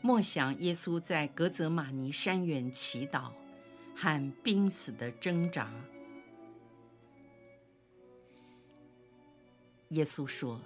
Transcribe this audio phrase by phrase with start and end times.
[0.00, 3.32] 默想耶稣在格泽玛尼山园祈祷
[3.96, 5.70] 和濒死的挣扎。
[9.88, 10.60] 耶稣说：“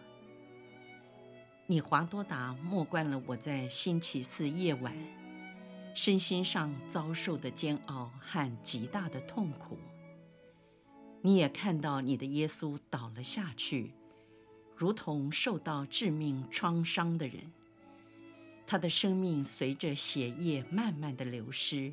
[1.67, 4.95] 你华多达默观了我在星期四夜晚
[5.95, 9.79] 身心上遭受的煎熬和极大的痛苦。
[11.23, 13.95] 你也看到你的耶稣倒了下去，
[14.77, 17.51] 如同受到致命创伤的人。”
[18.73, 21.92] 他的生命随着血液慢慢的流失，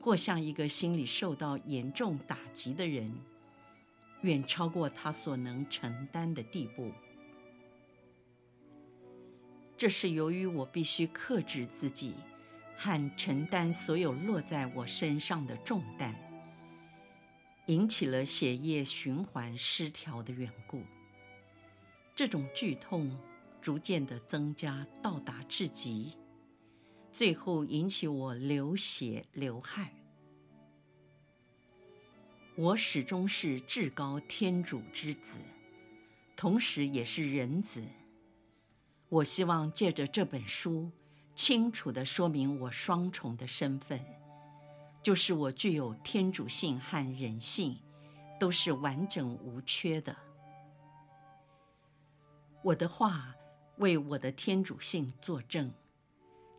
[0.00, 3.16] 或像一个心理受到严重打击的人，
[4.22, 6.90] 远超过他所能承担的地步。
[9.76, 12.14] 这是由于我必须克制自己，
[12.76, 16.12] 和承担所有落在我身上的重担，
[17.66, 20.82] 引起了血液循环失调的缘故。
[22.12, 23.16] 这种剧痛。
[23.62, 26.18] 逐渐的增加，到达至极，
[27.12, 29.88] 最后引起我流血流汗。
[32.56, 35.38] 我始终是至高天主之子，
[36.36, 37.80] 同时也是人子。
[39.08, 40.90] 我希望借着这本书，
[41.36, 44.04] 清楚地说明我双重的身份，
[45.00, 47.78] 就是我具有天主性和人性，
[48.40, 50.16] 都是完整无缺的。
[52.64, 53.32] 我的话。
[53.78, 55.72] 为我的天主性作证，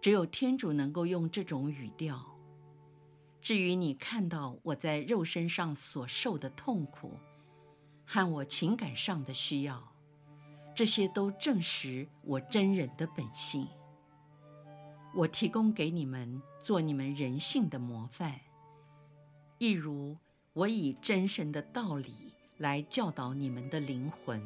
[0.01, 2.23] 只有天主能够用这种语调。
[3.41, 7.17] 至于你看到我在肉身上所受的痛苦，
[8.05, 9.93] 和我情感上的需要，
[10.73, 13.67] 这些都证实我真人的本性。
[15.13, 18.39] 我提供给你们做你们人性的模范，
[19.59, 20.17] 一如
[20.53, 24.41] 我以真神的道理来教导你们的灵魂。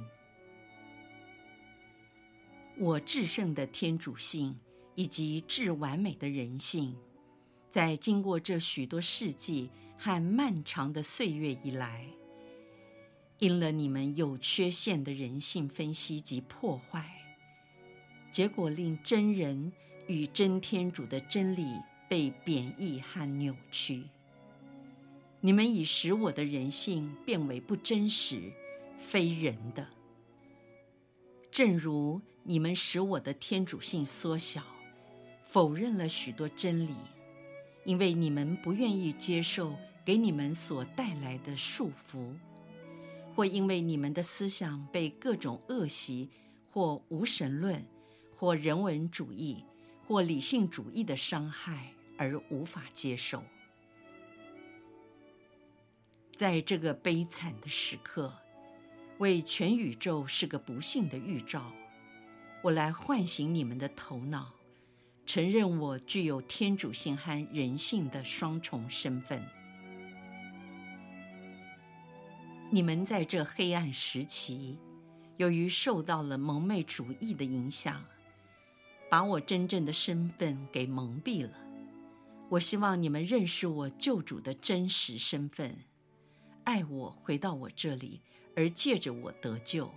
[2.79, 4.55] 我至圣的天主性
[4.93, 6.95] 以及至完美的人性，
[7.71, 12.05] 在经过这许多世纪和漫长的岁月以来，
[13.39, 17.09] 因了你们有缺陷的人性分析及破坏，
[18.31, 19.73] 结果令真人
[20.05, 21.65] 与真天主的真理
[22.07, 24.03] 被贬义和扭曲。
[25.41, 28.51] 你们已使我的人性变为不真实、
[28.99, 29.87] 非人的，
[31.49, 32.21] 正如。
[32.49, 34.63] 你们使我的天主性缩小，
[35.43, 36.95] 否认了许多真理，
[37.83, 39.75] 因为你们不愿意接受
[40.05, 42.33] 给你们所带来的束缚，
[43.35, 46.29] 或因为你们的思想被各种恶习
[46.71, 47.85] 或无神论、
[48.37, 49.61] 或人文主义、
[50.07, 53.43] 或理性主义的伤害而无法接受。
[56.33, 58.33] 在这个悲惨的时刻，
[59.17, 61.69] 为全宇宙是个不幸的预兆。
[62.67, 64.51] 我来唤醒你们的头脑，
[65.25, 69.41] 承认我具有天主性和人性的双重身份。
[72.69, 74.77] 你们在这黑暗时期，
[75.37, 78.03] 由于受到了蒙昧主义的影响，
[79.09, 81.53] 把我真正的身份给蒙蔽了。
[82.49, 85.73] 我希望你们认识我救主的真实身份，
[86.65, 88.19] 爱我，回到我这里，
[88.57, 89.89] 而借着我得救。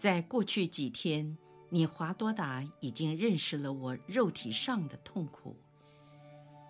[0.00, 1.36] 在过去几天，
[1.68, 5.54] 你华多达已经认识了我肉体上的痛苦，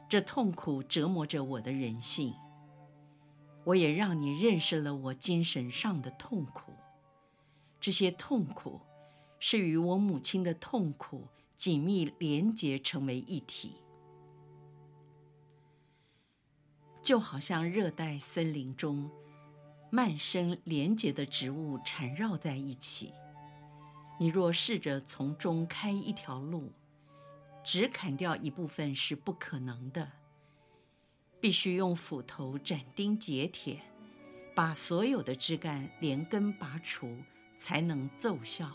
[0.08, 2.34] 这痛苦折磨着我的人性。
[3.62, 6.72] 我也让你认识了我精神上的痛苦，
[7.80, 8.80] 这些痛苦
[9.38, 13.76] 是与我母亲的痛苦紧密连结成为一体，
[17.00, 19.08] 就好像热带森林中
[19.90, 23.12] 蔓生连结的植物缠绕在一起。
[24.18, 26.72] 你若试着从中开一条路，
[27.64, 30.12] 只砍掉一部分是不可能的。
[31.40, 33.80] 必须用斧头斩钉截铁，
[34.54, 37.16] 把所有的枝干连根拔除，
[37.58, 38.70] 才能奏效。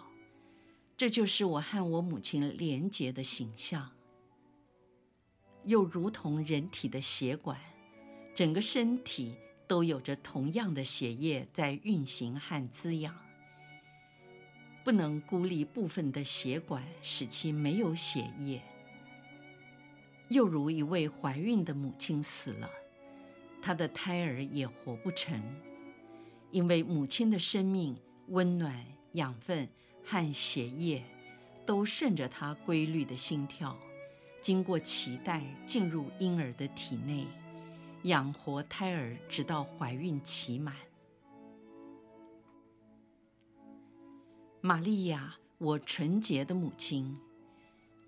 [0.98, 3.92] 这就是我和我母亲连结的形象。
[5.64, 7.60] 又如同人体的血管，
[8.34, 9.36] 整个身体
[9.68, 13.16] 都有着同样的血液在运行和滋养。
[14.84, 18.62] 不能孤立部分的血管，使其没有血液。
[20.30, 22.70] 又如一位怀孕的母亲死了，
[23.62, 25.42] 她的胎儿也活不成，
[26.52, 27.96] 因为母亲的生命、
[28.28, 29.68] 温暖、养分
[30.04, 31.04] 和血液
[31.66, 33.76] 都顺着她规律的心跳，
[34.42, 37.26] 经过脐带进入婴儿的体内，
[38.06, 40.76] 养活胎儿，直到怀孕期满。
[44.62, 47.18] 玛利亚，我纯洁的母亲，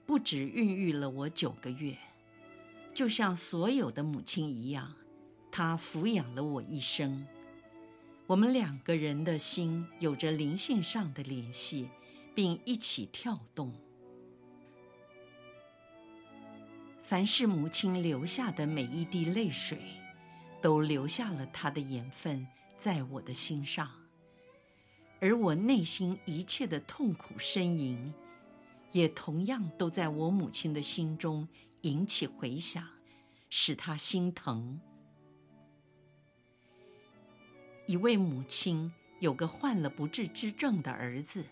[0.05, 1.97] 不止孕育了我九个月。
[2.94, 4.94] 就像所有的母亲一样，
[5.51, 7.25] 她抚养了我一生。
[8.27, 11.89] 我们两个人的心有着灵性上的联系，
[12.35, 13.73] 并一起跳动。
[17.07, 19.80] 凡是母亲流下的每一滴泪水，
[20.62, 22.45] 都留下了她的盐分
[22.75, 23.89] 在我的心上，
[25.21, 28.13] 而我内心一切的痛苦呻吟，
[28.92, 31.48] 也同样都在我母亲的心中。
[31.83, 32.86] 引起回响，
[33.50, 34.77] 使她心疼。
[37.86, 41.45] 一位母亲有个患了不治之症的儿子，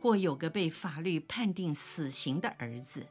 [0.00, 3.04] 或有个被法律判定死刑的儿子，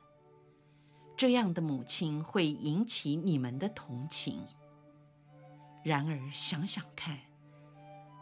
[1.18, 4.46] 这样的母亲会引起你们的同情。
[5.84, 7.18] 然而想想看，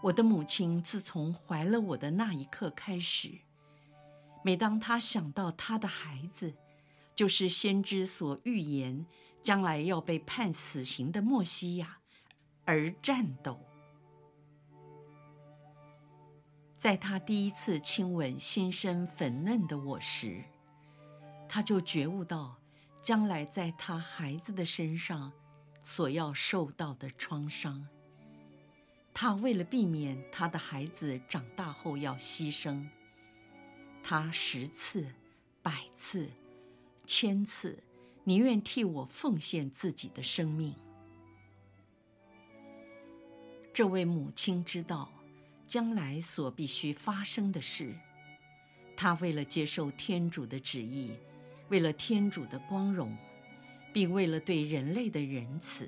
[0.02, 3.40] 我的母亲自从怀了我的那一刻开始，
[4.44, 6.54] 每当她想到她的孩子，
[7.14, 9.06] 就是先知所预言
[9.44, 11.98] 将来要被判死刑的默西亚，
[12.64, 13.60] 而战斗。
[16.78, 20.44] 在他第一次亲吻新生粉嫩的我时，
[21.50, 22.56] 他就觉悟到
[23.06, 25.32] 将来在他孩子的身上
[25.84, 27.88] 所要受到的创伤。
[29.14, 32.84] 他为了避免他的孩子长大后要牺牲，
[34.02, 35.06] 他十次、
[35.62, 36.28] 百次。
[37.06, 37.78] 千次，
[38.24, 40.74] 宁愿替我奉献自己的生命。
[43.72, 45.12] 这位母亲知道
[45.68, 47.94] 将来所必须发生的事，
[48.98, 51.12] 她为了接受天主的旨意，
[51.70, 53.16] 为了天主的光荣，
[53.94, 55.88] 并为了对人类的仁慈，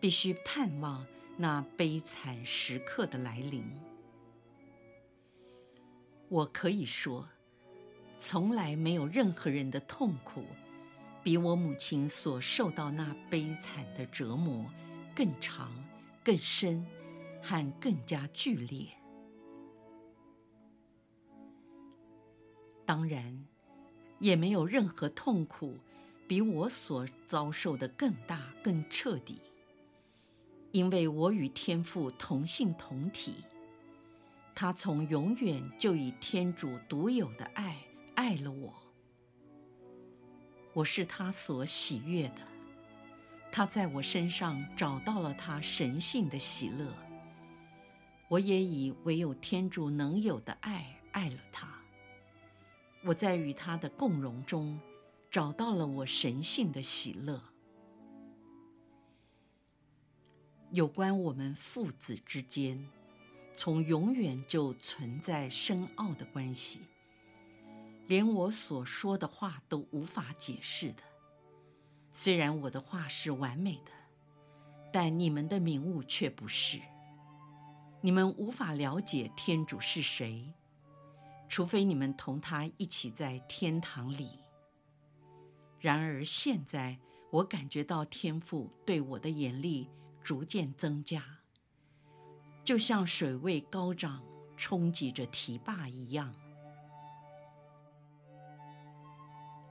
[0.00, 1.06] 必须盼望
[1.36, 3.64] 那悲惨时刻的来临。
[6.28, 7.28] 我可以说。
[8.22, 10.44] 从来没有任何人的痛苦，
[11.24, 14.66] 比我母亲所受到那悲惨的折磨
[15.16, 15.72] 更长、
[16.22, 16.86] 更深，
[17.42, 18.88] 和更加剧烈。
[22.84, 23.42] 当然，
[24.20, 25.76] 也没有任何痛苦
[26.28, 29.40] 比我所遭受的更大、更彻底，
[30.70, 33.34] 因为我与天父同性同体，
[34.54, 37.76] 他从永远就以天主独有的爱。
[38.16, 38.74] 爱了我，
[40.74, 42.46] 我是他所喜悦的，
[43.50, 46.92] 他在我身上找到了他神性的喜乐，
[48.28, 51.79] 我也以唯有天主能有的爱爱了他。
[53.02, 54.78] 我在与他的共融中
[55.30, 57.42] 找到了我神性的喜乐。
[60.70, 62.86] 有关我们父子之间，
[63.54, 66.80] 从永远就存在深奥的关系。
[68.06, 71.02] 连我所说的话都无法解释的。
[72.12, 73.92] 虽然我的话是完美的，
[74.92, 76.80] 但你们的领悟却不是。
[78.00, 80.52] 你们无法了解天主是谁，
[81.50, 84.38] 除非你们同他一起在天堂里。
[85.80, 86.96] 然而现在，
[87.30, 89.88] 我感觉到天父对我的严厉
[90.22, 91.40] 逐渐增加，
[92.62, 94.22] 就像水位高涨
[94.56, 96.32] 冲击着堤坝一样。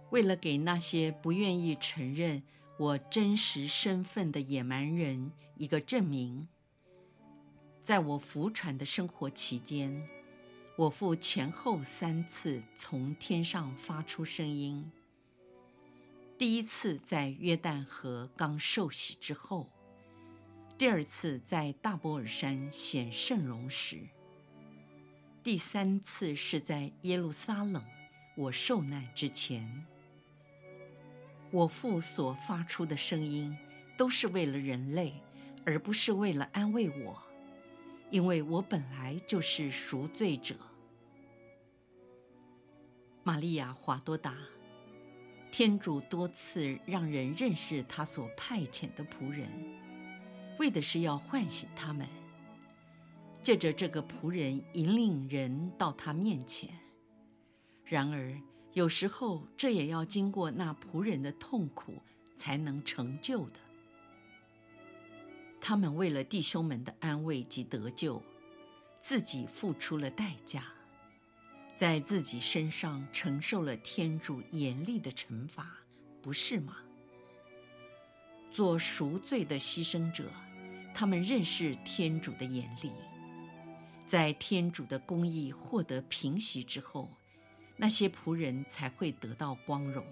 [0.10, 2.44] 为了给那些不愿意承认
[2.78, 6.50] 我真实身份的野蛮人一个证明，
[7.82, 10.06] 在我浮船的生活期间，
[10.80, 14.90] 我父前后三次从天上发出声音。
[16.38, 19.68] 第一次在约旦河刚受洗之后，
[20.78, 24.00] 第二次在大波尔山显圣容时，
[25.44, 27.84] 第三次是在耶路撒冷
[28.38, 29.86] 我受难之前。
[31.52, 33.54] 我父所发出的声音，
[33.98, 35.14] 都是为了人类，
[35.66, 37.22] 而不是为了安慰我，
[38.12, 40.56] 因为我本来就是赎罪者。
[43.24, 44.36] 玛利亚·华多达，
[45.52, 49.48] 天主多次让人认识他所派遣的仆人，
[50.58, 52.08] 为的是要唤醒他们，
[53.44, 56.70] 借着这个仆人引领人到他面前。
[57.86, 58.36] 然而，
[58.74, 61.94] 有时候这也要经过那仆人的痛苦
[62.36, 63.60] 才能成就的。
[65.62, 68.22] 他们为了弟兄们的安慰及得救，
[69.02, 70.64] 自己付出了代价，
[71.76, 75.78] 在自己身上承受了天主严厉的惩罚，
[76.22, 76.78] 不是吗？
[78.52, 80.32] 做赎罪的牺牲者，
[80.94, 82.92] 他们认识天主的严厉，
[84.08, 87.10] 在天主的公义获得平息之后，
[87.78, 90.04] 那些仆人才会得到光荣。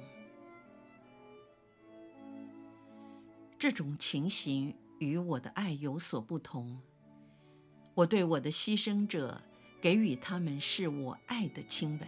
[3.58, 6.82] 这种情形与我的爱有所不同。
[7.94, 9.42] 我对我的牺牲者
[9.82, 12.08] 给予他们是我爱的亲吻。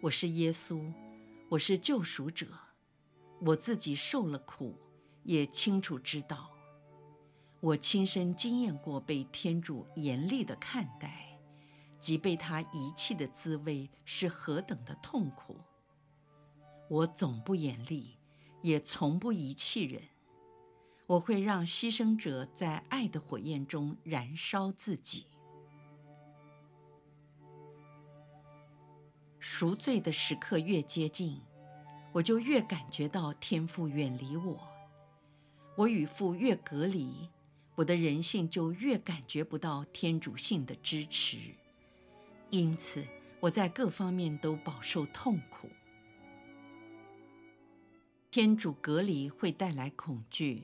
[0.00, 0.92] 我是耶稣，
[1.48, 2.46] 我是救赎者，
[3.40, 4.76] 我自己受了苦。
[5.22, 6.50] 也清楚知道，
[7.60, 11.38] 我亲身经验过被天主严厉的看待，
[11.98, 15.60] 及被他遗弃的滋味是何等的痛苦。
[16.88, 18.16] 我总不严厉，
[18.62, 20.02] 也从不遗弃人。
[21.10, 25.26] 我会让牺牲者在爱的火焰中燃烧自己。
[29.40, 31.40] 赎罪的时刻越接近，
[32.12, 34.60] 我就越感觉到天父远离我。
[35.74, 37.28] 我与父越隔离，
[37.74, 41.38] 我的人性就越感觉不到天主性的支持，
[42.50, 43.04] 因此
[43.40, 45.68] 我在各方面都饱受痛苦。
[48.30, 50.62] 天主隔离会带来恐惧、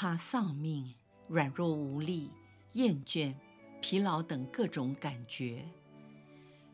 [0.00, 0.94] 怕丧命、
[1.28, 2.30] 软弱无力、
[2.72, 3.34] 厌倦、
[3.82, 5.62] 疲劳等各种感觉。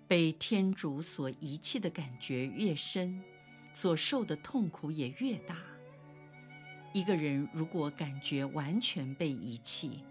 [0.07, 3.21] 被天主所遗弃的感觉越深，
[3.75, 5.57] 所受的痛苦也越大。
[6.93, 10.05] 一个人如果感觉完全被遗弃，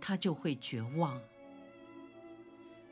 [0.00, 1.20] 他就会绝望。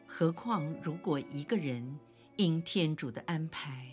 [0.07, 1.99] 何况如果一个人
[2.37, 3.87] 因天主的安排，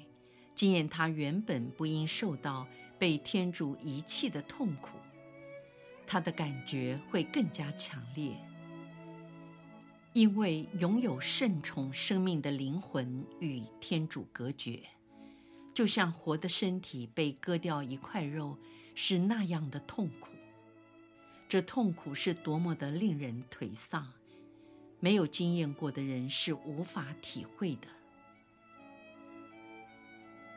[0.53, 2.67] 经验他原本不应受到
[2.99, 4.89] 被天主遗弃的痛苦，
[6.07, 8.35] 他的感觉会更加强烈。
[10.13, 14.81] 因为拥有圣宠生命的灵魂与天主隔绝，
[15.73, 18.57] 就像活的身体被割掉一块肉。
[18.99, 20.29] 是那样的痛苦，
[21.47, 24.11] 这痛苦是多么的令人颓丧，
[24.99, 27.87] 没有经验过的人是无法体会的。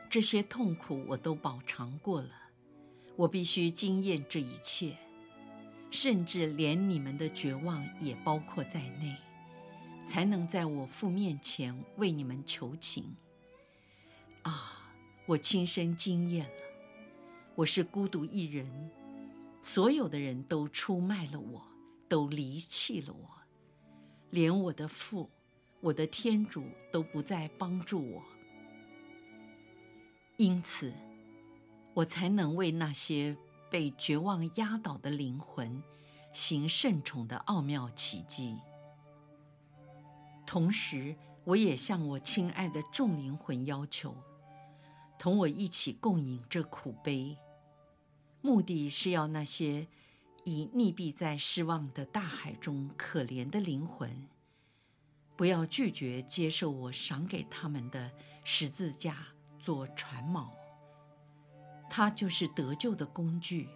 [0.09, 2.31] 这些痛苦我都饱尝过了，
[3.15, 4.97] 我必须经验这一切，
[5.91, 9.15] 甚至连你们的绝望也包括在内，
[10.05, 13.13] 才能在我父面前为你们求情。
[14.41, 14.91] 啊，
[15.25, 16.61] 我亲身经验了。
[17.55, 18.89] 我是孤独一人，
[19.61, 21.61] 所有的人都出卖了我，
[22.07, 23.29] 都离弃了我，
[24.29, 25.29] 连我的父，
[25.81, 28.23] 我的天主都不再帮助我。
[30.37, 30.93] 因此，
[31.93, 33.35] 我才能为那些
[33.71, 35.81] 被绝望压倒的灵魂，
[36.33, 38.59] 行圣宠的奥妙奇迹。
[40.45, 44.13] 同时，我也向我亲爱的众灵魂要求。
[45.17, 47.37] 同我一起共饮这苦杯，
[48.41, 49.87] 目的是要那些
[50.43, 54.27] 已溺毙在失望的大海中可怜的灵魂，
[55.37, 58.11] 不要拒绝接受我赏给他们的
[58.43, 59.27] 十字架
[59.59, 60.49] 做船锚。
[61.93, 63.67] 他就是得救的工具，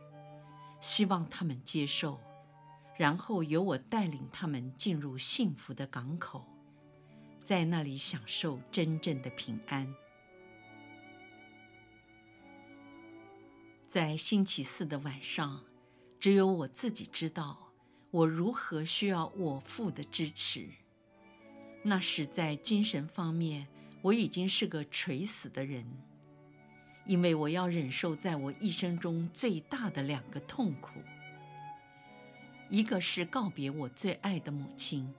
[0.80, 2.18] 希望他们接受，
[2.98, 6.46] 然后由我带领他们进入幸福的港口，
[7.46, 9.94] 在那里享受真正的平安。
[13.86, 15.66] 在星期四的晚上，
[16.18, 17.74] 只有我自己知道
[18.12, 20.70] 我如何需要我父的支持。
[21.84, 23.68] 那时在精神方面，
[24.02, 25.86] 我已经是个垂死的人，
[27.06, 31.00] 因为我要忍受在我一生中最大的两个痛苦：
[32.70, 35.14] 一个是告别我最爱的母亲，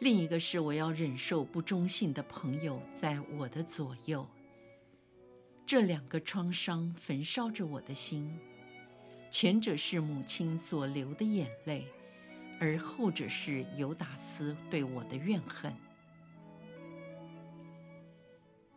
[0.00, 4.26] 另一个是我要忍受不忠信的朋友在我的左右。
[5.64, 8.36] 这两个创伤焚烧着我的心，
[9.30, 11.86] 前者是母亲所流的眼泪，
[12.60, 15.72] 而后者是犹达斯对我的怨恨。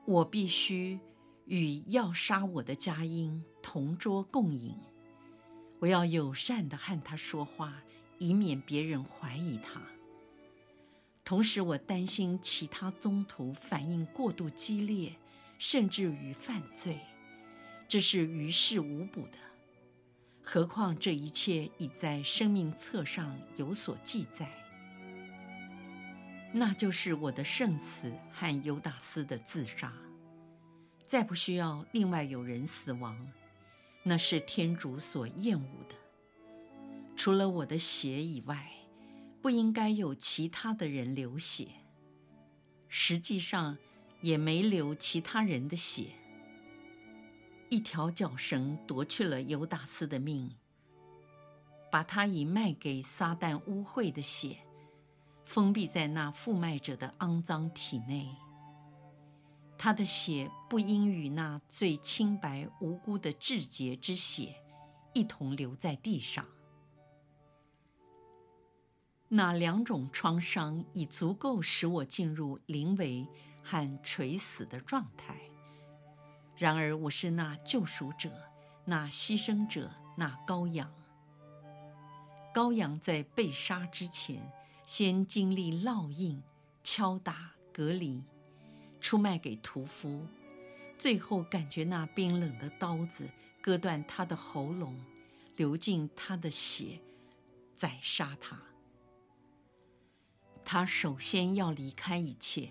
[0.05, 1.00] 我必须
[1.49, 4.77] 与要杀我的佳音同桌共饮，
[5.79, 7.83] 我要友善地和他说话，
[8.19, 9.81] 以免别人怀疑他。
[11.25, 15.13] 同时，我担心其他宗徒反应过度激烈。
[15.61, 16.97] 甚至于犯罪，
[17.85, 19.37] 这是于事无补的。
[20.41, 24.49] 何况这一切已在生命册上有所记载。
[26.53, 29.91] 那就是我的圣死和犹达斯的自杀，
[31.09, 33.17] 再不需要另外有人死亡，
[34.03, 35.95] 那是天主所厌恶的。
[37.17, 38.71] 除了我的血以外，
[39.41, 41.69] 不应该有其他的人流血。
[42.87, 43.75] 实际上，
[44.21, 46.09] 也没流其他人的血。
[47.69, 50.55] 一条脚绳夺去了犹达斯的命，
[51.91, 54.57] 把他以卖给撒旦污秽的血，
[55.43, 58.29] 封闭在那负卖者的肮脏体内。
[59.81, 64.53] 他的血不应与那最清白无辜的至洁之血
[65.13, 66.45] 一同流在地上。
[69.29, 73.25] 那两种创伤已足够使我进入临危
[73.63, 75.39] 和垂死的状态。
[76.57, 78.29] 然而，我是那救赎者，
[78.83, 80.91] 那牺牲者，那羔羊。
[82.53, 84.51] 羔羊在被杀之前，
[84.83, 86.43] 先经历烙印、
[86.83, 88.21] 敲打、隔离，
[89.01, 90.25] 出卖给屠夫，
[90.97, 93.29] 最后感觉那冰冷的刀子
[93.61, 94.99] 割断他的喉咙，
[95.55, 96.99] 流尽他的血，
[97.75, 98.59] 宰杀他。
[100.65, 102.69] 他首先要离开一切，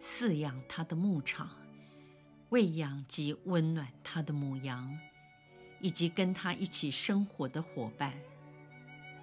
[0.00, 1.50] 饲养他的牧场，
[2.50, 4.94] 喂养及温暖他的母羊，
[5.80, 8.18] 以及跟他一起生活的伙伴。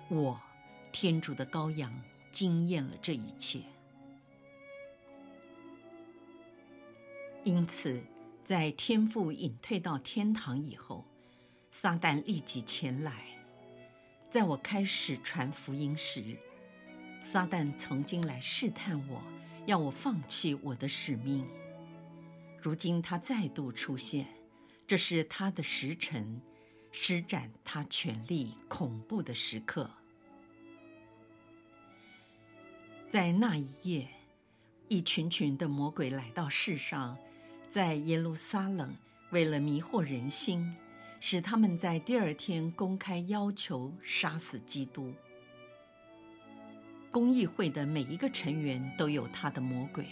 [0.09, 0.41] 我，
[0.91, 1.93] 天主的羔羊，
[2.31, 3.61] 惊艳了这一切。
[7.48, 8.04] 因此，
[8.44, 11.06] 在天父隐退到天堂以后，
[11.72, 13.24] 撒旦立即前来，
[14.30, 16.36] 在我开始传福音时。
[17.32, 19.24] 撒旦曾经来试探我，
[19.66, 21.48] 要我放弃我的使命。
[22.62, 24.27] 如今他再度出现，
[24.86, 26.42] 这是他的时辰，
[26.92, 29.90] 施展他权力恐怖的时刻。
[33.10, 34.10] 在那一夜，
[34.90, 37.18] 一群群的魔鬼来到世上，
[37.70, 38.96] 在耶路撒冷，
[39.32, 40.74] 为了迷惑人心，
[41.20, 45.14] 使他们在第二天公开要求杀死基督。
[47.12, 50.06] 公议会的每一个成员都有他的魔鬼，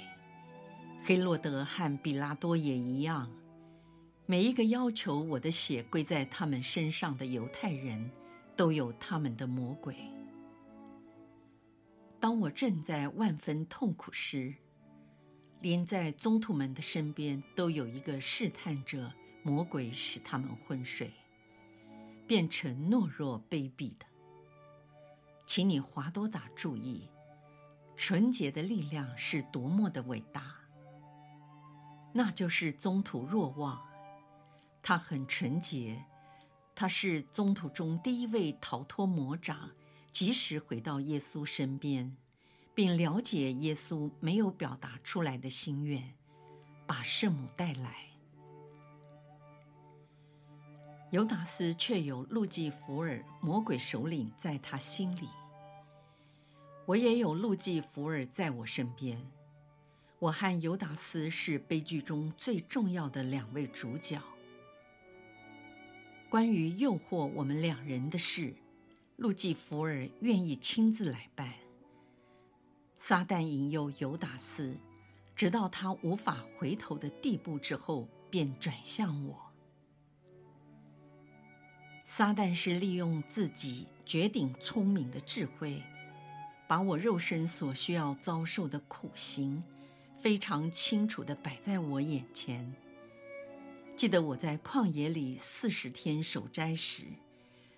[1.03, 3.31] 黑洛德和比拉多也一样。
[4.25, 8.09] 每一个要求我的血归在他们身上的犹太人，
[8.55, 9.95] 都有他们的魔鬼。
[12.19, 14.53] 当我正在万分痛苦时，
[15.61, 21.11] 连在宗徒们的身边都有一个试探者魔鬼，使他们昏睡，
[22.27, 24.05] 变成懦弱卑鄙的。
[25.45, 27.09] 请你华多达注意，
[27.95, 30.55] 纯洁的力量是多么的伟大。
[32.13, 33.81] 那就是宗徒若望，
[34.81, 36.05] 他很纯洁，
[36.73, 39.71] 他是宗徒中第一位逃脱魔掌，
[40.11, 42.15] 及时回到耶稣身边，
[42.75, 46.13] 并了解耶稣没有表达出来的心愿，
[46.85, 47.95] 把圣母带来。
[51.11, 55.29] 犹达斯却有路基福尔魔鬼首领在他心里，
[56.85, 59.25] 我也有路基福尔在我身边。
[60.19, 64.21] 我和犹达斯是悲剧中最重要的两位主角。
[66.29, 68.53] 关于诱惑我们两人的事，
[69.15, 71.64] 路基福尔愿意亲自来办。
[73.07, 74.75] 撒旦引诱犹达斯，
[75.35, 79.51] 直到他无法回头的地步之后，便转向我。
[82.03, 85.83] 撒旦是利用自己绝顶聪明的智慧，
[86.67, 89.63] 把我肉身所需要遭受的苦刑，
[90.19, 92.73] 非常清楚地摆在我眼前。
[93.95, 97.03] 记得我在旷野里四十天守斋时，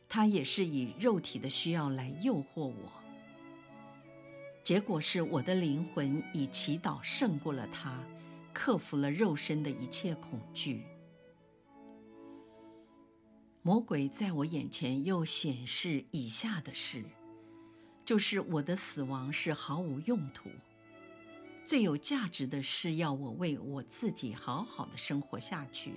[0.07, 3.06] 他也是以肉体的需要来诱惑我。
[4.67, 8.03] 结果是我的灵魂以祈祷胜过了他，
[8.51, 10.83] 克服了肉身的一切恐惧。
[13.61, 17.01] 魔鬼在我眼前又显示以下的事，
[18.03, 20.49] 就是我的死亡是毫无用途，
[21.65, 25.93] 最有价值的是要我为我自己好好的生活下去，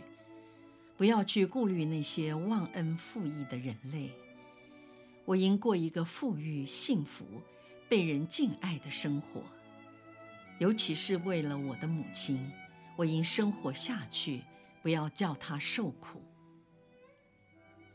[0.96, 4.12] 不要去顾虑那些忘恩负义的人类。
[5.24, 7.24] 我应过一个富裕、幸福、
[7.90, 9.42] 被人敬爱的生活，
[10.60, 12.48] 尤其是为了我的母亲，
[12.94, 14.44] 我应生活下去，
[14.80, 16.22] 不要叫她受苦。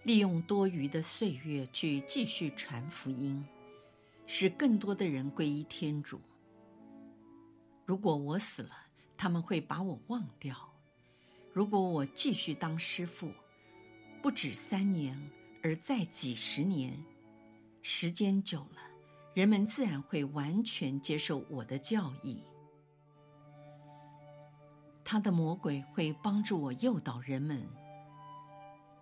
[0.04, 3.42] 利用多余的岁月去继续传福音，
[4.28, 6.20] 使更多的人归依天主。
[7.86, 8.76] 如果我死了，
[9.16, 10.54] 他们会把我忘掉；
[11.54, 13.32] 如果我继续当师父，
[14.22, 15.18] 不止三年，
[15.64, 17.02] 而再几十年，
[17.82, 18.82] 时间久了，
[19.36, 22.42] 人们自然会完全接受我的教义。
[25.04, 27.68] 他的魔鬼会帮助我诱导人们。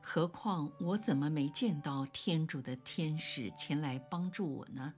[0.02, 4.96] 何况我怎么没见到天主的天使前来帮助我呢？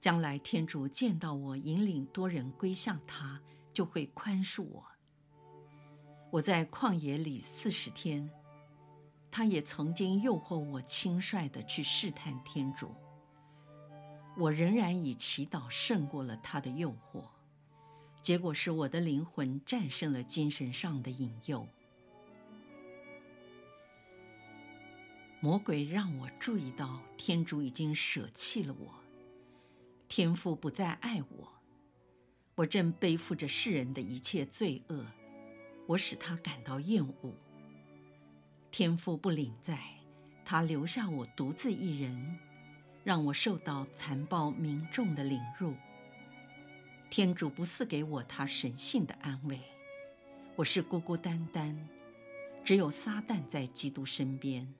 [0.00, 3.42] 将来天主见到我引领多人归向他，
[3.72, 4.86] 就会宽恕我。
[6.30, 8.30] 我在旷野里四十天，
[9.28, 12.94] 他也曾经诱惑我轻率地去试探天主。
[14.36, 17.24] 我仍然以祈祷胜过了他的诱惑，
[18.22, 21.66] 结果是我的灵魂战胜了精神上的引诱。
[25.40, 28.94] 魔鬼让我注意到，天主已经舍弃了我。
[30.08, 31.52] 天父不再爱我，
[32.54, 35.04] 我正背负着世人的一切罪恶，
[35.86, 37.34] 我使他感到厌恶。
[38.70, 39.78] 天父不领在，
[40.44, 42.38] 他留下我独自一人，
[43.04, 45.74] 让我受到残暴民众的凌辱。
[47.10, 49.60] 天主不赐给我他神性的安慰，
[50.56, 51.88] 我是孤孤单单，
[52.64, 54.72] 只有撒旦在基督身边。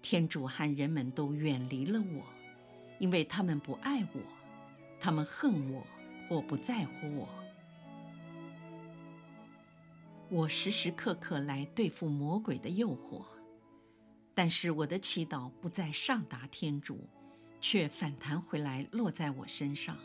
[0.00, 2.22] 天主和人们都远离了我。
[3.00, 4.20] 因为他们不爱我，
[5.00, 5.84] 他们恨我
[6.28, 7.28] 或不在乎我。
[10.30, 13.24] 我时时刻刻来对付魔鬼的诱惑，
[14.34, 17.08] 但是我的祈祷不再上达天主，
[17.60, 19.96] 却反弹回来落在我身上，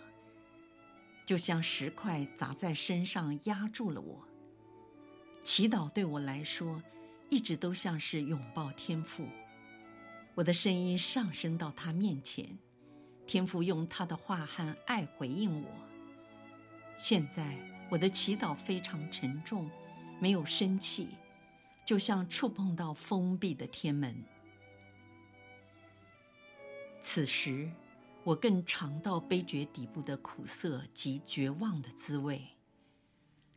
[1.25, 4.23] 就像石块砸在身上压住了我。
[5.43, 6.81] 祈祷对我来说，
[7.29, 9.27] 一直都像是拥抱天父，
[10.35, 12.57] 我的声音上升到他面前。
[13.25, 15.69] 天父用他的话和爱回应我。
[16.97, 17.55] 现在
[17.89, 19.69] 我的祈祷非常沉重，
[20.19, 21.09] 没有生气，
[21.89, 24.23] 就像触碰到封闭的天门。
[27.01, 27.67] 此时，
[28.23, 32.43] 我更尝到悲绝底部的苦涩及绝望的滋味。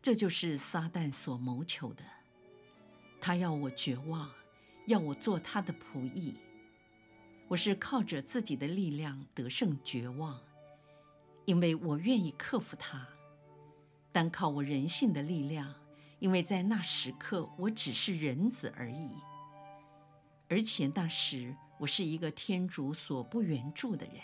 [0.01, 2.03] 这就是撒旦所谋求的，
[3.21, 4.33] 他要我绝望，
[4.87, 6.37] 要我做他的仆役。
[7.49, 10.41] 我是靠着自己的力量得胜绝望，
[11.45, 13.07] 因为我愿意克服它；
[14.11, 15.75] 单靠我人性的力量，
[16.23, 19.11] 因为在那时刻我只是人子而已。
[20.49, 24.23] 而且那时我是一个天主所不援助的人。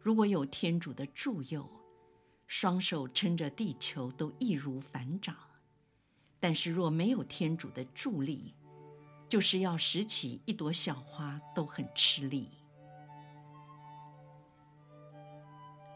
[0.00, 1.68] 如果有天主的助佑，
[2.46, 5.34] 双手撑着地球都易如反掌；
[6.40, 8.54] 但是若没有天主的助力，
[9.28, 12.48] 就是要拾起一朵小花都很吃力。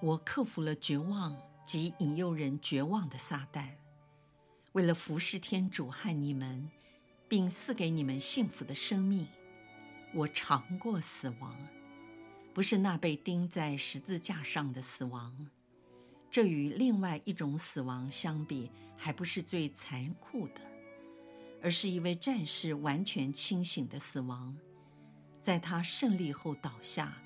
[0.02, 3.70] 我克服了绝望及引诱人绝望的撒旦，
[4.72, 6.70] 为了服侍天主和你们，
[7.28, 9.28] 并赐给你们幸福的生命，
[10.14, 11.54] 我尝过死亡，
[12.54, 15.46] 不是那被钉在十字架上的死亡，
[16.30, 20.60] 这与另外一种死亡相比，还不是最残酷的。
[21.62, 24.56] 而是一位战士完全清醒的死亡，
[25.42, 27.16] 在他胜利后倒下，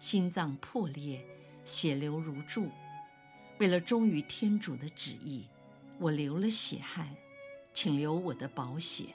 [0.00, 1.24] 心脏破裂，
[1.64, 2.70] 血流如注。
[3.60, 5.46] 为了忠于天主的旨意，
[5.98, 7.08] 我流了血汗，
[7.72, 9.06] 请留我的宝血。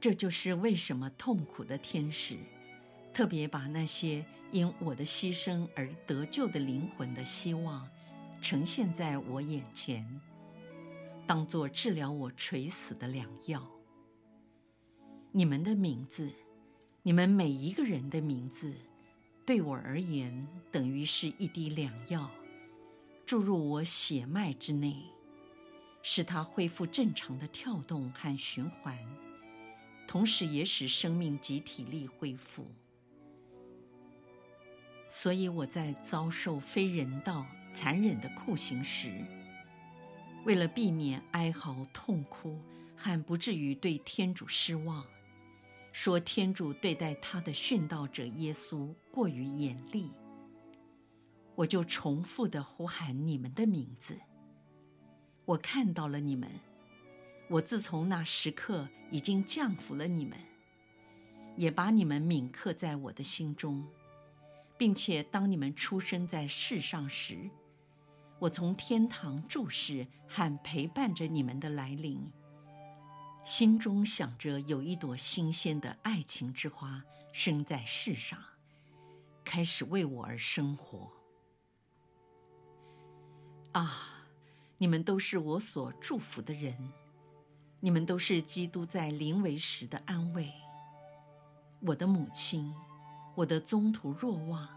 [0.00, 2.36] 这就是为什么痛苦的天使，
[3.12, 7.88] 特别把那些因我的牺牲而得救的灵魂的希望，
[8.40, 10.20] 呈现在我眼前。
[11.24, 13.64] 当作治疗我垂死的良药。
[15.30, 16.30] 你们的名字，
[17.02, 18.74] 你们每一个人的名字，
[19.46, 22.28] 对我而言等于是一滴良药，
[23.32, 24.94] 注入我血脉之内，
[26.02, 28.94] 使它恢复正常的跳动和循环，
[30.06, 32.66] 同时也使生命及体力恢复。
[35.08, 39.10] 所以我在遭受非人道、残忍的酷刑时，
[40.44, 42.60] 为了避免哀嚎、痛哭，
[42.94, 45.06] 还不至于对天主失望，
[45.90, 50.10] 说天主对待他的殉道者耶稣过于严厉，
[51.62, 54.18] 我就重复的呼喊你们的名字。
[55.44, 56.50] 我看到了你们，
[57.48, 60.36] 我自从那时刻已经降服了你们，
[61.56, 63.86] 也把你们铭刻在我的心中，
[64.76, 67.48] 并且当你们出生在世上时。
[68.40, 72.28] 我从天堂注视和陪伴着你们的来临，
[73.44, 78.36] 心中想着有一朵新鲜的爱情之花生在世上，
[79.44, 81.21] 开始为我而生活。
[83.72, 84.26] 啊，
[84.76, 86.92] 你们都是我所祝福的人，
[87.80, 90.52] 你们都是基督在临危时的安慰。
[91.80, 92.74] 我的母亲，
[93.34, 94.68] 我的宗徒若望，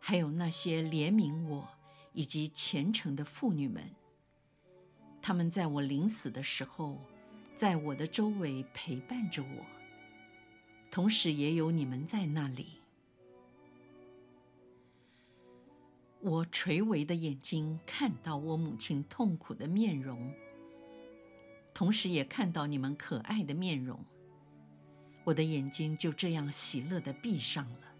[0.00, 1.68] 还有那些怜悯我
[2.12, 3.88] 以及虔诚的妇女们，
[5.22, 6.98] 他们在我临死的时候，
[7.56, 9.64] 在我的周围陪伴着我，
[10.90, 12.79] 同时也有你们在那里。
[16.22, 20.32] 我垂危的眼睛看到我母亲痛苦的面容，
[21.72, 24.04] 同时也看到你们可爱的面容。
[25.24, 27.94] 我的眼睛就这样喜乐地闭上了，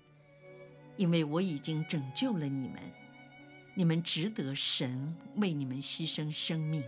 [0.98, 2.82] 因为我已经拯救了你们，
[3.74, 6.84] 你们值得神为你们牺牲生命。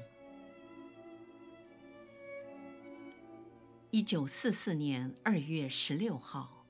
[3.90, 6.66] 一九四四年二月十六号，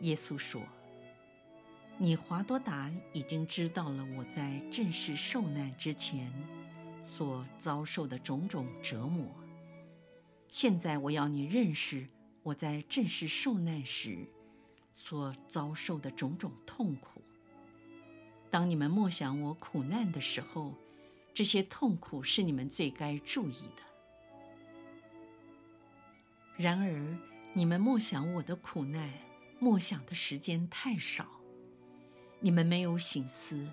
[0.00, 0.62] 耶稣说。
[1.96, 6.30] 你华多达已经知道了我在正式受难之前
[7.04, 9.26] 所遭受的种种折磨。
[10.48, 12.06] 现在我要你认识
[12.42, 14.26] 我在正式受难时
[14.92, 17.22] 所遭受的种种痛苦。
[18.50, 20.74] 当你们默想我苦难的时候，
[21.32, 23.82] 这些痛苦是你们最该注意的。
[26.56, 27.16] 然而，
[27.52, 29.12] 你们默想我的苦难，
[29.58, 31.26] 默想的时间太少。
[32.44, 33.66] 你们没有醒思，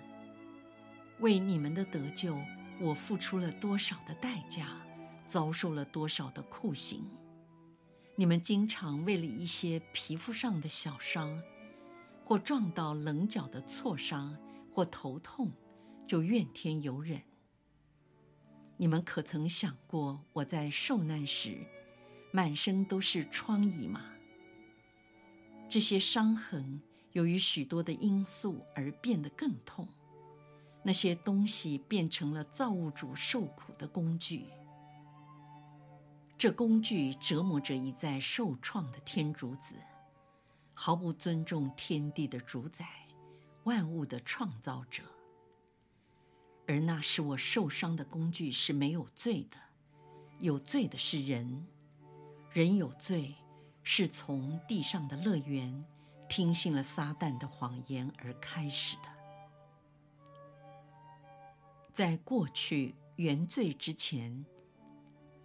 [1.18, 2.38] 为你们的得救，
[2.80, 4.80] 我付出了多少的代价，
[5.28, 7.04] 遭受了多少的酷刑。
[8.16, 11.42] 你们经常为了一些皮肤上的小伤，
[12.24, 14.34] 或撞到棱角的挫伤，
[14.72, 15.52] 或头痛，
[16.06, 17.20] 就怨天尤人。
[18.78, 21.58] 你们可曾想过，我在受难时，
[22.30, 24.14] 满身都是疮痍吗？
[25.68, 26.80] 这些伤痕。
[27.12, 29.86] 由于许多的因素而变得更痛，
[30.82, 34.46] 那些东西变成了造物主受苦的工具。
[36.38, 39.74] 这工具折磨着一再受创的天主子，
[40.74, 42.88] 毫不尊重天地的主宰、
[43.64, 45.02] 万物的创造者。
[46.66, 49.56] 而那使我受伤的工具是没有罪的，
[50.40, 51.66] 有罪的是人，
[52.50, 53.34] 人有罪
[53.82, 55.84] 是从地上的乐园。
[56.34, 59.02] 听信了撒旦的谎言而开始的。
[61.92, 64.42] 在过去原罪之前，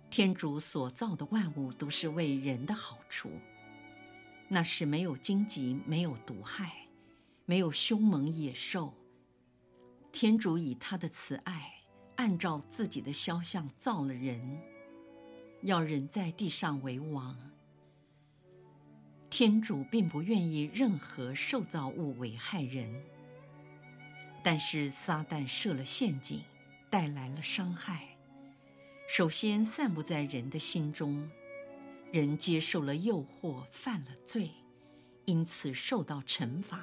[0.10, 3.30] 天主所造的万物都是为人的好处，
[4.48, 6.88] 那是没有荆棘，没有毒害，
[7.44, 8.94] 没有凶猛野兽。
[10.14, 11.82] 天主以他的慈爱，
[12.16, 14.62] 按照自己的肖像造了人，
[15.64, 17.38] 要人在地上为王。
[19.30, 22.90] 天主并不愿意任何受造物危害人，
[24.42, 26.42] 但是撒旦设了陷阱，
[26.90, 28.08] 带来了伤害。
[29.08, 31.30] 首先散布在人的心中，
[32.12, 34.50] 人接受了诱惑，犯了罪，
[35.26, 36.80] 因此受到惩罚，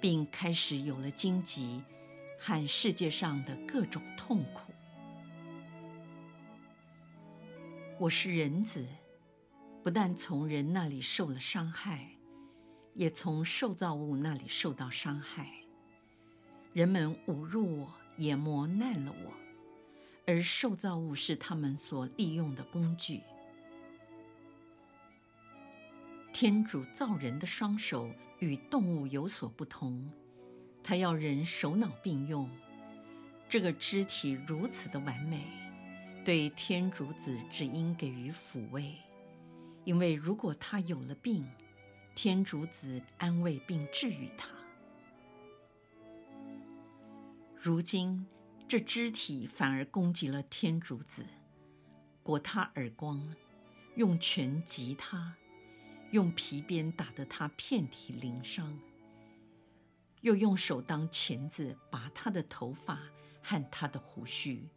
[0.00, 1.80] 并开始有了荆棘
[2.38, 4.72] 和世界上的各种痛苦。
[7.98, 8.84] 我是人子。
[9.84, 12.08] 不但从人那里受了伤害，
[12.94, 15.52] 也从受造物那里受到伤害。
[16.72, 19.30] 人们侮辱我，也磨难了我，
[20.26, 23.20] 而受造物是他们所利用的工具。
[26.32, 30.10] 天主造人的双手与动物有所不同，
[30.82, 32.48] 他要人手脑并用。
[33.50, 35.44] 这个肢体如此的完美，
[36.24, 38.94] 对天主子只应给予抚慰。
[39.84, 41.46] 因为如果他有了病，
[42.14, 44.48] 天主子安慰并治愈他。
[47.60, 48.26] 如今
[48.66, 51.26] 这肢体反而攻击了天主子，
[52.24, 53.34] 掴他耳光，
[53.96, 55.34] 用拳击他，
[56.10, 58.78] 用皮鞭打得他遍体鳞伤，
[60.22, 63.00] 又用手当钳子拔他的头发
[63.42, 64.68] 和他的胡须，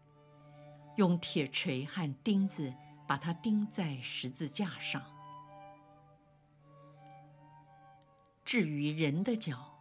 [0.98, 2.74] 用铁锤和钉子。
[3.08, 5.02] 把他钉在十字架上。
[8.44, 9.80] 至于人的脚，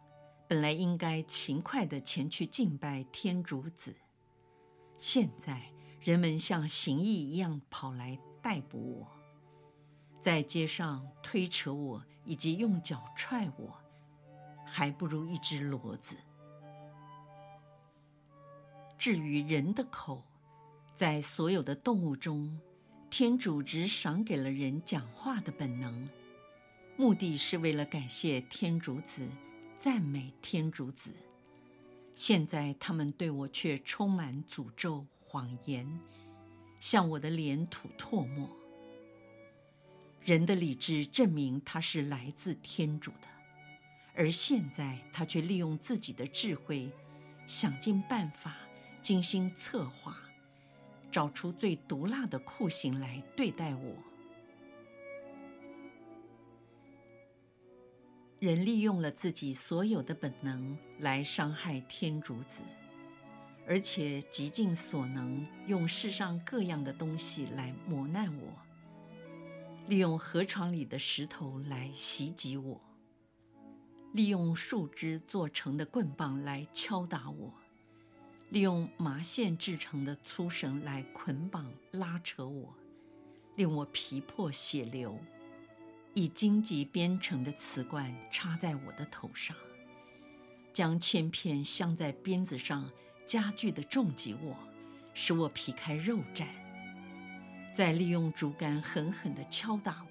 [0.49, 3.97] 本来应该勤快地前去敬拜天主子，
[4.97, 5.63] 现在
[6.01, 9.09] 人们像行役一样跑来逮捕我，
[10.21, 13.77] 在街上推扯我，以及用脚踹我，
[14.65, 16.17] 还不如一只骡子。
[18.99, 20.25] 至于人的口，
[20.97, 22.59] 在所有的动物中，
[23.09, 26.07] 天主只赏给了人讲话的本能，
[26.97, 29.27] 目的是为了感谢天主子，
[29.81, 31.11] 赞美天主子。
[32.15, 35.87] 现在他们对我却充满诅咒、谎言，
[36.79, 38.51] 向我的脸吐唾沫。
[40.23, 43.29] 人的理智证明他是来自天主的，
[44.15, 46.91] 而现在他却利用自己的智慧，
[47.47, 48.57] 想尽办法，
[49.01, 50.19] 精心策划，
[51.17, 53.95] 找出最毒辣的酷刑来对待我。
[58.39, 62.61] 人利用了自己所有的本能来伤害天主子，
[63.67, 68.53] 而且极尽所能用世上各样的东西来磨难我，
[69.89, 72.79] 利用河床里的石头来袭击我，
[74.13, 77.55] 利用树枝做成的棍棒来敲打我，
[78.51, 82.73] 利用麻线制成的粗绳来捆绑拉扯我，
[83.57, 85.19] 令我皮破血流。
[86.15, 89.55] 以荆棘编成的瓷冠插在我的头上，
[90.73, 92.91] 将铅片镶在鞭子上，
[93.27, 94.57] 加剧的重击我，
[95.13, 96.47] 使我皮开肉绽；
[97.75, 100.09] 再利用竹竿狠狠地敲打我。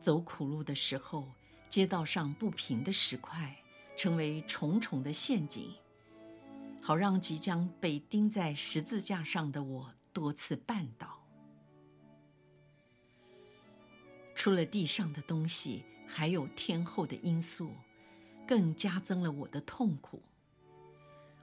[0.00, 1.32] 走苦路的时候，
[1.68, 3.56] 街道上不平的石块
[3.96, 5.74] 成为重重的陷阱，
[6.84, 11.22] 好让即将被钉在十字架上的我多次绊倒。
[14.34, 17.70] 除了地上的东西，还有天后的因素，
[18.48, 20.20] 更加增了我的痛苦。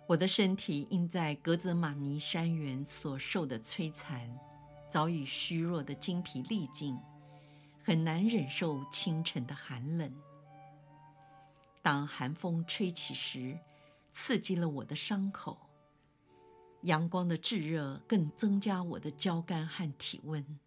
[0.05, 4.29] 我的身体因在格泽玛尼山园所受的摧残，
[4.89, 6.97] 早已虚弱的精疲力尽，
[7.81, 10.13] 很难忍受清晨的寒冷。
[11.81, 13.57] 当寒风吹起时，
[14.21, 15.55] 刺激了我的伤口；
[16.81, 20.59] 阳光的炙热更增加我的焦干和体温。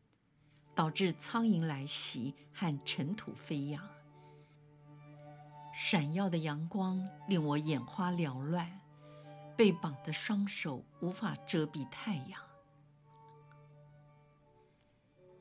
[0.74, 3.86] 导致苍蝇来袭和尘土飞扬，
[5.74, 8.80] 闪耀的阳光令我眼花缭乱，
[9.54, 12.40] 被绑的双手无法遮蔽太阳。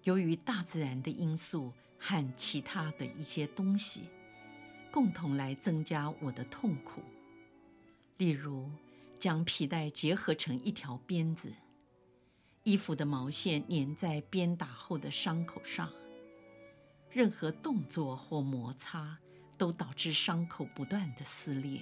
[0.03, 4.09] 由于大自然的因素和其他的一些东西，
[4.91, 7.01] 共同来增加我的痛苦，
[8.21, 8.69] 例如
[9.17, 11.51] 将皮带结合成一条鞭子。
[12.61, 15.91] 衣服的毛线粘在鞭打后的伤口上，
[17.09, 19.17] 任何动作或摩擦
[19.57, 21.81] 都导致伤口不断的撕裂，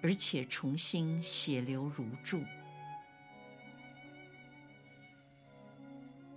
[0.00, 2.44] 而且重新血流如注。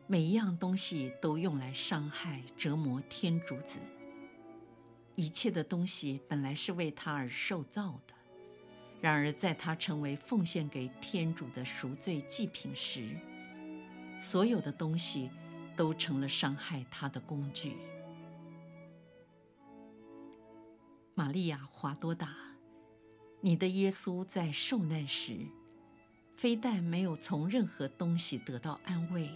[0.08, 3.80] 每一样东西都用来伤害、折磨天主子。
[5.13, 8.15] 一切的东西本来是为他而受造的，
[8.99, 13.15] 然而在他成为奉献给天主的赎罪祭品时，
[14.19, 15.29] 所有的东西
[15.75, 17.77] 都成了伤害他的工具。
[21.13, 22.36] 玛利亚·华多达，
[23.41, 25.45] 你的耶稣在受难时，
[26.36, 29.29] 非但没有从任何东西得到安慰，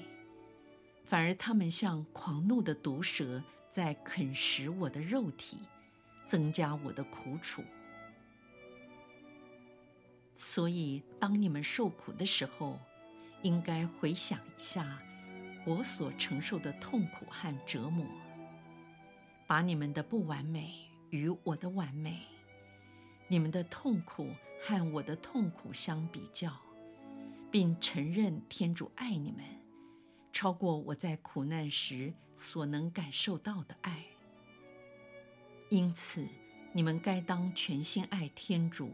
[1.06, 5.58] 反而他们像狂怒的毒蛇在啃食我的肉体，
[6.28, 7.64] 增加我的苦楚。
[10.44, 12.78] 所以，当你们受苦的时候，
[13.42, 14.98] 应该回想一下
[15.66, 18.06] 我所承受的痛苦和折磨，
[19.48, 20.74] 把你们的不完美
[21.10, 22.22] 与我的完美，
[23.30, 24.28] 你们的痛苦
[24.60, 26.60] 和我的痛苦相比较，
[27.50, 29.46] 并承认天主爱你们，
[30.34, 34.04] 超过我在苦难时所能感受到的爱。
[35.70, 36.28] 因此，
[36.74, 38.92] 你们该当全心爱天主，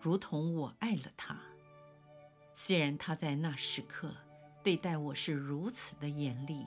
[0.00, 1.38] 如同我爱了他。
[2.54, 4.14] 虽然他在那时刻
[4.62, 6.66] 对待我是如此的严厉。